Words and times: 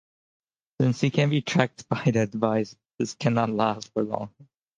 Since 0.81 0.99
he 1.01 1.11
can 1.11 1.29
be 1.29 1.41
tracked 1.43 1.87
by 1.87 2.01
the 2.05 2.25
device, 2.25 2.75
this 2.97 3.13
cannot 3.13 3.51
last 3.51 3.93
for 3.93 4.01
long. 4.01 4.33